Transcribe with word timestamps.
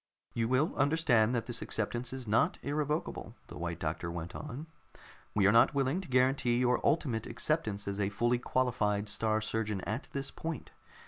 "You 0.33 0.47
will 0.47 0.75
understand 0.77 1.35
that 1.35 1.45
this 1.45 1.61
acceptance 1.61 2.11
is 2.11 2.27
not 2.27 2.57
irrevocable," 2.63 3.35
the 3.49 3.57
White 3.59 3.77
Doctor 3.79 4.09
went 4.09 4.33
on. 4.33 4.65
"We 5.35 5.45
are 5.45 5.51
not 5.51 5.75
willing 5.75 6.01
to 6.01 6.07
guarantee 6.09 6.57
your 6.57 6.81
ultimate 6.83 7.27
acceptance 7.27 7.87
as 7.87 7.99
a 7.99 8.09
fully 8.09 8.39
qualified 8.39 9.07
Star 9.07 9.41
Surgeon 9.41 9.81
at 9.81 10.09
this 10.11 10.31
point. 10.31 10.71